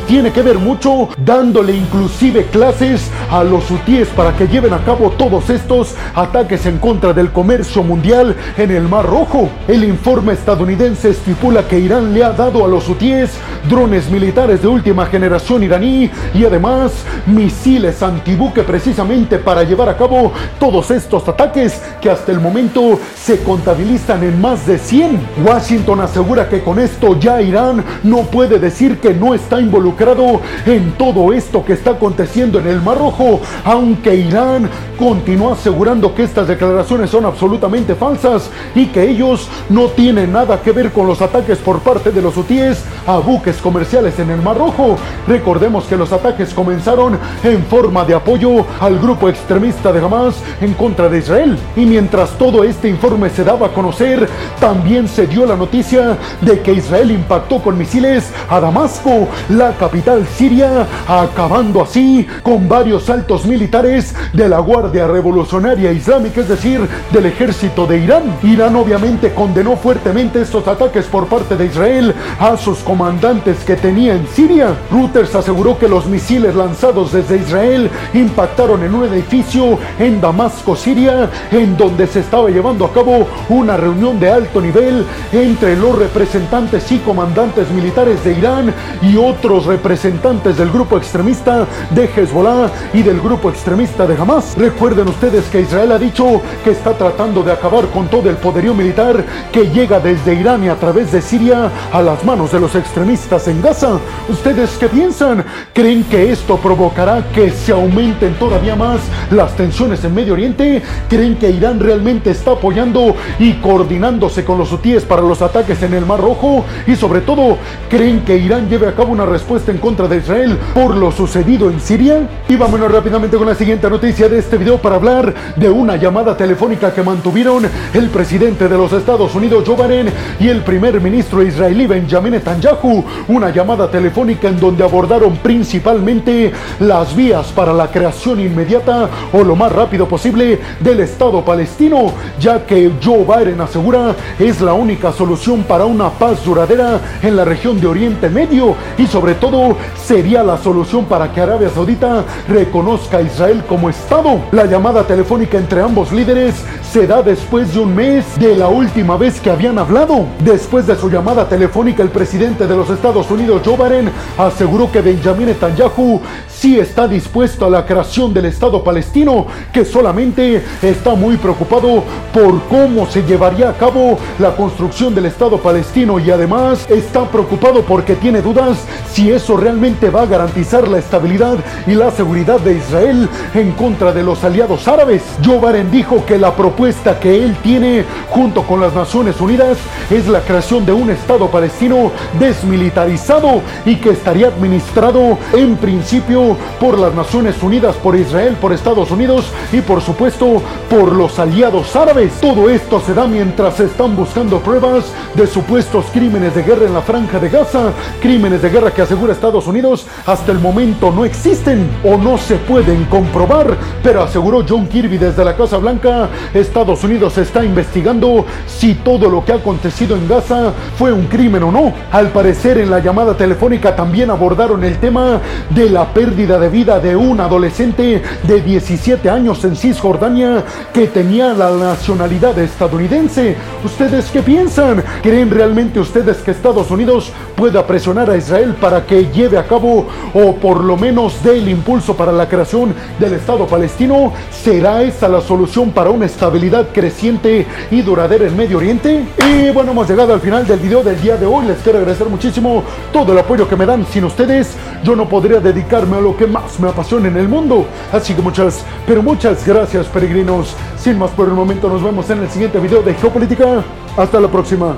tiene 0.00 0.32
que 0.32 0.42
ver 0.42 0.58
mucho, 0.60 1.08
dándole 1.24 1.74
inclusive 1.74 2.46
clases 2.46 3.10
a 3.30 3.42
los 3.42 3.70
hutíes 3.70 4.08
para 4.08 4.36
que 4.36 4.46
lleven 4.46 4.72
a 4.72 4.84
cabo 4.84 5.10
todos 5.10 5.50
estos 5.50 5.94
ataques 6.14 6.66
en 6.66 6.78
contra 6.78 7.12
del 7.12 7.30
comercio 7.30 7.82
mundial 7.82 8.36
en 8.56 8.70
el 8.70 8.88
Mar 8.88 9.06
Rojo. 9.06 9.48
El 9.66 9.84
informe 9.84 10.34
estadounidense 10.34 11.10
estipula 11.10 11.66
que 11.66 11.78
Irán 11.78 12.12
le 12.14 12.24
ha 12.24 12.30
dado 12.30 12.64
a 12.64 12.68
los 12.68 12.88
hutíes 12.88 13.30
drones 13.68 14.10
militares 14.10 14.62
de 14.62 14.68
última 14.68 15.06
generación 15.06 15.62
iraní 15.62 16.10
y 16.34 16.44
además 16.44 16.92
misiles 17.26 18.02
antibuque 18.02 18.62
precisamente 18.62 19.38
para 19.38 19.62
llevar 19.62 19.88
a 19.88 19.96
cabo 19.96 20.32
todos 20.58 20.90
estos 20.90 21.26
ataques 21.28 21.80
que 22.00 22.10
hasta 22.10 22.32
el 22.32 22.40
momento 22.40 22.98
se 23.16 23.42
contabilizan 23.42 24.22
en 24.22 24.40
más 24.40 24.66
de 24.66 24.78
100. 24.78 25.20
Washington 25.44 26.00
asegura 26.00 26.48
que 26.48 26.62
con 26.62 26.78
esto 26.78 27.18
ya 27.18 27.40
Irán 27.40 27.84
no 28.02 28.22
puede 28.22 28.58
decir 28.58 28.98
que 28.98 29.14
no 29.14 29.34
está 29.34 29.60
involucrado 29.60 30.40
en 30.66 30.92
todo 30.92 31.32
esto 31.32 31.64
que 31.64 31.72
está 31.72 31.92
aconteciendo 31.92 32.58
en 32.58 32.66
el 32.66 32.80
Mar 32.80 32.98
Rojo, 32.98 33.40
aunque 33.64 34.14
Irán 34.14 34.68
continúa 34.98 35.54
asegurando 35.54 36.14
que 36.14 36.24
estas 36.24 36.48
declaraciones 36.48 37.10
son 37.10 37.24
absolutamente 37.24 37.94
falsas 37.94 38.50
y 38.74 38.86
que 38.86 39.08
ellos 39.08 39.48
no 39.68 39.88
tienen 39.88 40.32
nada 40.32 40.60
que 40.62 40.72
ver 40.72 40.92
con 40.92 41.06
los 41.06 41.22
ataques 41.22 41.58
por 41.58 41.80
parte 41.80 42.10
de 42.10 42.22
los 42.22 42.36
hutíes 42.36 42.84
a 43.06 43.18
buques 43.18 43.56
comerciales 43.56 44.18
en 44.18 44.30
el 44.30 44.42
Mar 44.42 44.58
Rojo. 44.58 44.96
Recordemos 45.26 45.84
que 45.84 45.96
los 45.96 46.12
ataques 46.12 46.52
comenzaron 46.52 47.18
en 47.42 47.64
forma 47.64 48.04
de 48.04 48.14
apoyo 48.14 48.66
al 48.80 48.98
grupo 48.98 49.28
extremista 49.28 49.92
de 49.92 50.00
Hamas 50.00 50.36
en 50.60 50.74
contra 50.74 51.08
de 51.08 51.18
Israel. 51.18 51.58
Y 51.76 51.86
mientras 51.86 52.30
todo 52.38 52.64
este 52.64 52.88
informe 52.88 53.30
se 53.30 53.44
daba 53.44 53.68
a 53.68 53.72
conocer, 53.72 54.28
también 54.60 55.08
se 55.08 55.26
dio 55.26 55.46
la 55.46 55.56
noticia 55.56 56.18
de 56.40 56.60
que 56.60 56.72
Israel 56.72 57.10
impactó 57.10 57.60
con 57.62 57.78
misiles 57.78 58.30
a 58.48 58.60
Damasco, 58.60 59.28
la 59.48 59.72
capital 59.72 60.26
siria, 60.40 60.86
acabando 61.06 61.82
así 61.82 62.26
con 62.42 62.66
varios 62.66 63.10
altos 63.10 63.44
militares 63.44 64.14
de 64.32 64.48
la 64.48 64.58
Guardia 64.60 65.06
Revolucionaria 65.06 65.92
Islámica, 65.92 66.40
es 66.40 66.48
decir, 66.48 66.80
del 67.12 67.26
ejército 67.26 67.86
de 67.86 67.98
Irán. 67.98 68.38
Irán 68.42 68.74
obviamente 68.74 69.34
condenó 69.34 69.76
fuertemente 69.76 70.40
estos 70.40 70.66
ataques 70.66 71.04
por 71.04 71.26
parte 71.26 71.58
de 71.58 71.66
Israel 71.66 72.14
a 72.38 72.56
sus 72.56 72.78
comandantes 72.78 73.58
que 73.66 73.76
tenía 73.76 74.14
en 74.14 74.26
Siria. 74.28 74.74
Reuters 74.90 75.34
aseguró 75.34 75.78
que 75.78 75.88
los 75.88 76.06
misiles 76.06 76.54
lanzados 76.54 77.12
desde 77.12 77.36
Israel 77.36 77.90
impactaron 78.14 78.82
en 78.82 78.94
un 78.94 79.12
edificio 79.12 79.78
en 79.98 80.22
Damasco, 80.22 80.74
Siria, 80.74 81.28
en 81.52 81.76
donde 81.76 82.06
se 82.06 82.20
estaba 82.20 82.48
llevando 82.48 82.86
a 82.86 82.92
cabo 82.94 83.28
una 83.50 83.76
reunión 83.76 84.18
de 84.18 84.30
alto 84.30 84.62
nivel 84.62 85.04
entre 85.34 85.76
los 85.76 85.98
representantes 85.98 86.90
y 86.92 86.98
comandantes 87.00 87.70
militares 87.72 88.24
de 88.24 88.32
Irán 88.32 88.74
y 89.02 89.18
otros 89.18 89.66
representantes 89.66 90.29
del 90.30 90.70
grupo 90.70 90.96
extremista 90.96 91.66
de 91.90 92.04
Hezbollah 92.04 92.70
y 92.94 93.02
del 93.02 93.20
grupo 93.20 93.50
extremista 93.50 94.06
de 94.06 94.16
Hamas. 94.16 94.54
Recuerden 94.56 95.08
ustedes 95.08 95.46
que 95.46 95.62
Israel 95.62 95.90
ha 95.90 95.98
dicho 95.98 96.40
que 96.62 96.70
está 96.70 96.92
tratando 96.92 97.42
de 97.42 97.50
acabar 97.50 97.88
con 97.88 98.06
todo 98.06 98.30
el 98.30 98.36
poderío 98.36 98.72
militar 98.72 99.24
que 99.50 99.68
llega 99.70 99.98
desde 99.98 100.34
Irán 100.34 100.62
y 100.62 100.68
a 100.68 100.76
través 100.76 101.10
de 101.10 101.20
Siria 101.20 101.68
a 101.92 102.00
las 102.00 102.24
manos 102.24 102.52
de 102.52 102.60
los 102.60 102.76
extremistas 102.76 103.48
en 103.48 103.60
Gaza. 103.60 103.98
¿Ustedes 104.28 104.70
qué 104.78 104.86
piensan? 104.86 105.44
¿Creen 105.74 106.04
que 106.04 106.30
esto 106.30 106.58
provocará 106.58 107.24
que 107.34 107.50
se 107.50 107.72
aumenten 107.72 108.34
todavía 108.34 108.76
más 108.76 109.00
las 109.32 109.56
tensiones 109.56 110.04
en 110.04 110.14
Medio 110.14 110.34
Oriente? 110.34 110.80
¿Creen 111.08 111.34
que 111.38 111.50
Irán 111.50 111.80
realmente 111.80 112.30
está 112.30 112.52
apoyando 112.52 113.16
y 113.40 113.54
coordinándose 113.54 114.44
con 114.44 114.58
los 114.58 114.70
para 115.08 115.22
los 115.22 115.42
ataques 115.42 115.82
en 115.82 115.92
el 115.94 116.06
Mar 116.06 116.20
Rojo? 116.20 116.64
Y 116.86 116.94
sobre 116.94 117.20
todo, 117.20 117.58
¿creen 117.88 118.20
que 118.24 118.36
Irán 118.36 118.68
lleve 118.68 118.86
a 118.86 118.94
cabo 118.94 119.12
una 119.12 119.26
respuesta 119.26 119.72
en 119.72 119.78
contra 119.78 120.06
de 120.06 120.19
Israel 120.20 120.58
por 120.74 120.96
lo 120.96 121.10
sucedido 121.10 121.70
en 121.70 121.80
Siria? 121.80 122.28
Y 122.48 122.56
vámonos 122.56 122.90
rápidamente 122.90 123.36
con 123.36 123.46
la 123.46 123.54
siguiente 123.54 123.90
noticia 123.90 124.28
de 124.28 124.38
este 124.38 124.56
video 124.56 124.78
para 124.78 124.96
hablar 124.96 125.34
de 125.56 125.68
una 125.68 125.96
llamada 125.96 126.36
telefónica 126.36 126.94
que 126.94 127.02
mantuvieron 127.02 127.64
el 127.94 128.08
presidente 128.10 128.68
de 128.68 128.76
los 128.76 128.92
Estados 128.92 129.34
Unidos 129.34 129.64
Joe 129.66 129.76
Biden 129.76 130.12
y 130.38 130.48
el 130.48 130.62
primer 130.62 131.00
ministro 131.00 131.42
israelí 131.42 131.86
Benjamin 131.86 132.32
Netanyahu, 132.32 133.04
una 133.28 133.50
llamada 133.50 133.90
telefónica 133.90 134.48
en 134.48 134.60
donde 134.60 134.84
abordaron 134.84 135.36
principalmente 135.38 136.52
las 136.78 137.14
vías 137.14 137.48
para 137.48 137.72
la 137.72 137.90
creación 137.90 138.40
inmediata 138.40 139.08
o 139.32 139.42
lo 139.42 139.56
más 139.56 139.72
rápido 139.72 140.06
posible 140.06 140.60
del 140.80 141.00
Estado 141.00 141.44
palestino, 141.44 142.12
ya 142.38 142.64
que 142.66 142.90
Joe 143.02 143.24
Biden 143.24 143.60
asegura 143.60 144.14
es 144.38 144.60
la 144.60 144.74
única 144.74 145.12
solución 145.12 145.64
para 145.64 145.84
una 145.84 146.10
paz 146.10 146.44
duradera 146.44 147.00
en 147.22 147.36
la 147.36 147.44
región 147.44 147.80
de 147.80 147.86
Oriente 147.86 148.28
Medio 148.28 148.76
y 148.98 149.06
sobre 149.06 149.34
todo 149.34 149.76
sería 150.10 150.42
la 150.42 150.58
solución 150.58 151.04
para 151.04 151.32
que 151.32 151.40
Arabia 151.40 151.70
Saudita 151.70 152.24
reconozca 152.48 153.18
a 153.18 153.22
Israel 153.22 153.62
como 153.68 153.88
Estado. 153.88 154.40
La 154.50 154.66
llamada 154.66 155.06
telefónica 155.06 155.56
entre 155.56 155.82
ambos 155.82 156.10
líderes 156.10 156.56
se 156.82 157.06
da 157.06 157.22
después 157.22 157.72
de 157.72 157.78
un 157.78 157.94
mes 157.94 158.24
de 158.40 158.56
la 158.56 158.66
última 158.66 159.16
vez 159.16 159.40
que 159.40 159.50
habían 159.50 159.78
hablado. 159.78 160.26
Después 160.40 160.88
de 160.88 160.96
su 160.96 161.08
llamada 161.08 161.48
telefónica, 161.48 162.02
el 162.02 162.08
presidente 162.08 162.66
de 162.66 162.74
los 162.74 162.90
Estados 162.90 163.30
Unidos, 163.30 163.62
Joe 163.64 163.76
Biden, 163.76 164.10
aseguró 164.36 164.90
que 164.90 165.00
Benjamin 165.00 165.46
Netanyahu 165.46 166.20
sí 166.60 166.78
está 166.78 167.08
dispuesto 167.08 167.64
a 167.64 167.70
la 167.70 167.86
creación 167.86 168.34
del 168.34 168.44
Estado 168.44 168.84
palestino, 168.84 169.46
que 169.72 169.82
solamente 169.82 170.62
está 170.82 171.14
muy 171.14 171.38
preocupado 171.38 172.04
por 172.34 172.62
cómo 172.64 173.06
se 173.06 173.22
llevaría 173.22 173.70
a 173.70 173.72
cabo 173.72 174.18
la 174.38 174.54
construcción 174.54 175.14
del 175.14 175.24
Estado 175.24 175.56
palestino 175.56 176.18
y 176.18 176.30
además 176.30 176.86
está 176.90 177.24
preocupado 177.24 177.80
porque 177.82 178.14
tiene 178.14 178.42
dudas 178.42 178.76
si 179.10 179.30
eso 179.32 179.56
realmente 179.56 180.10
va 180.10 180.22
a 180.22 180.26
garantizar 180.26 180.86
la 180.86 180.98
estabilidad 180.98 181.56
y 181.86 181.94
la 181.94 182.10
seguridad 182.10 182.60
de 182.60 182.74
Israel 182.74 183.26
en 183.54 183.72
contra 183.72 184.12
de 184.12 184.22
los 184.22 184.44
aliados 184.44 184.86
árabes. 184.86 185.22
Joe 185.42 185.58
Biden 185.58 185.90
dijo 185.90 186.26
que 186.26 186.36
la 186.36 186.54
propuesta 186.54 187.18
que 187.18 187.42
él 187.42 187.56
tiene 187.62 188.04
junto 188.28 188.64
con 188.64 188.82
las 188.82 188.94
Naciones 188.94 189.40
Unidas 189.40 189.78
es 190.10 190.28
la 190.28 190.40
creación 190.40 190.84
de 190.84 190.92
un 190.92 191.08
Estado 191.08 191.50
palestino 191.50 192.12
desmilitarizado 192.38 193.62
y 193.86 193.96
que 193.96 194.10
estaría 194.10 194.48
administrado 194.48 195.38
en 195.54 195.76
principio 195.76 196.49
por 196.78 196.98
las 196.98 197.14
Naciones 197.14 197.62
Unidas, 197.62 197.96
por 197.96 198.16
Israel, 198.16 198.56
por 198.60 198.72
Estados 198.72 199.10
Unidos 199.10 199.46
y 199.72 199.80
por 199.80 200.00
supuesto 200.00 200.62
por 200.88 201.12
los 201.12 201.38
aliados 201.38 201.94
árabes. 201.96 202.32
Todo 202.40 202.68
esto 202.68 203.00
se 203.00 203.14
da 203.14 203.26
mientras 203.26 203.80
están 203.80 204.16
buscando 204.16 204.60
pruebas 204.60 205.04
de 205.34 205.46
supuestos 205.46 206.06
crímenes 206.12 206.54
de 206.54 206.62
guerra 206.62 206.86
en 206.86 206.94
la 206.94 207.02
franja 207.02 207.38
de 207.38 207.48
Gaza, 207.48 207.92
crímenes 208.20 208.62
de 208.62 208.70
guerra 208.70 208.92
que 208.92 209.02
asegura 209.02 209.32
Estados 209.32 209.66
Unidos 209.66 210.06
hasta 210.26 210.52
el 210.52 210.58
momento 210.58 211.10
no 211.10 211.24
existen 211.24 211.88
o 212.04 212.16
no 212.16 212.38
se 212.38 212.56
pueden 212.56 213.04
comprobar, 213.04 213.76
pero 214.02 214.22
aseguró 214.22 214.64
John 214.68 214.86
Kirby 214.86 215.18
desde 215.18 215.44
la 215.44 215.56
Casa 215.56 215.78
Blanca, 215.78 216.28
Estados 216.54 217.02
Unidos 217.04 217.38
está 217.38 217.64
investigando 217.64 218.44
si 218.66 218.94
todo 218.94 219.28
lo 219.28 219.44
que 219.44 219.52
ha 219.52 219.56
acontecido 219.56 220.16
en 220.16 220.28
Gaza 220.28 220.72
fue 220.96 221.12
un 221.12 221.26
crimen 221.26 221.62
o 221.62 221.72
no. 221.72 221.92
Al 222.12 222.28
parecer 222.28 222.78
en 222.78 222.90
la 222.90 223.00
llamada 223.00 223.34
telefónica 223.34 223.94
también 223.94 224.30
abordaron 224.30 224.82
el 224.84 224.98
tema 224.98 225.40
de 225.70 225.90
la 225.90 226.06
pérdida 226.06 226.39
de 226.46 226.68
vida 226.70 226.98
de 227.00 227.14
un 227.14 227.38
adolescente 227.38 228.22
de 228.44 228.60
17 228.62 229.28
años 229.28 229.62
en 229.64 229.76
Cisjordania 229.76 230.64
que 230.90 231.06
tenía 231.06 231.52
la 231.52 231.70
nacionalidad 231.70 232.58
estadounidense. 232.58 233.56
¿Ustedes 233.84 234.30
qué 234.30 234.40
piensan? 234.40 235.04
¿Creen 235.22 235.50
realmente 235.50 236.00
ustedes 236.00 236.38
que 236.38 236.52
Estados 236.52 236.90
Unidos 236.90 237.30
pueda 237.54 237.86
presionar 237.86 238.30
a 238.30 238.38
Israel 238.38 238.74
para 238.80 239.04
que 239.04 239.26
lleve 239.26 239.58
a 239.58 239.66
cabo 239.66 240.06
o 240.32 240.54
por 240.56 240.82
lo 240.82 240.96
menos 240.96 241.42
dé 241.44 241.58
el 241.58 241.68
impulso 241.68 242.16
para 242.16 242.32
la 242.32 242.48
creación 242.48 242.94
del 243.18 243.34
Estado 243.34 243.66
palestino? 243.66 244.32
¿Será 244.50 245.02
esa 245.02 245.28
la 245.28 245.42
solución 245.42 245.90
para 245.90 246.08
una 246.08 246.24
estabilidad 246.24 246.86
creciente 246.90 247.66
y 247.90 248.00
duradera 248.00 248.46
en 248.46 248.56
Medio 248.56 248.78
Oriente? 248.78 249.26
Y 249.46 249.70
bueno, 249.72 249.92
hemos 249.92 250.08
llegado 250.08 250.32
al 250.32 250.40
final 250.40 250.66
del 250.66 250.80
video 250.80 251.02
del 251.02 251.20
día 251.20 251.36
de 251.36 251.44
hoy. 251.44 251.66
Les 251.66 251.78
quiero 251.78 251.98
agradecer 251.98 252.28
muchísimo 252.28 252.82
todo 253.12 253.32
el 253.32 253.38
apoyo 253.38 253.68
que 253.68 253.76
me 253.76 253.84
dan. 253.84 254.06
Sin 254.06 254.24
ustedes, 254.24 254.74
yo 255.04 255.14
no 255.14 255.28
podría 255.28 255.60
dedicarme 255.60 256.16
a 256.16 256.20
lo 256.30 256.36
que 256.36 256.46
más 256.46 256.78
me 256.78 256.88
apasiona 256.88 257.28
en 257.28 257.36
el 257.36 257.48
mundo. 257.48 257.86
Así 258.12 258.34
que 258.34 258.42
muchas, 258.42 258.84
pero 259.06 259.22
muchas 259.22 259.66
gracias 259.66 260.06
peregrinos. 260.06 260.74
Sin 260.96 261.18
más 261.18 261.30
por 261.30 261.48
el 261.48 261.54
momento, 261.54 261.88
nos 261.88 262.02
vemos 262.02 262.28
en 262.30 262.40
el 262.40 262.50
siguiente 262.50 262.78
video 262.78 263.02
de 263.02 263.14
Geopolítica. 263.14 263.82
Hasta 264.16 264.40
la 264.40 264.48
próxima. 264.48 264.94